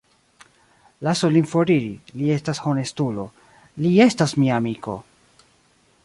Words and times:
Lasu 1.07 1.27
lin 1.33 1.43
foriri; 1.51 1.91
li 2.21 2.31
estas 2.35 2.61
honestulo; 2.63 3.25
li 3.83 3.91
estas 4.09 4.33
mia 4.41 4.57
amiko! 4.63 4.97